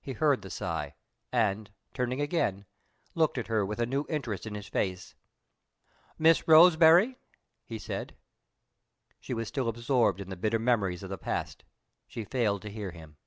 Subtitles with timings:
[0.00, 0.96] He heard the sigh;
[1.30, 2.66] and, turning again,
[3.14, 5.14] looked at her with a new interest in his face.
[6.18, 7.16] "Miss Roseberry,"
[7.64, 8.16] he said.
[9.20, 11.62] She was still absorbed in the bitter memories of the past:
[12.08, 13.18] she failed to hear him.